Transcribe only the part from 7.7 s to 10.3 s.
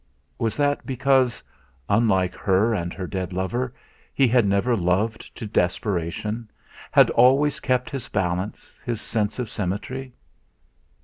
his balance, his sense of symmetry.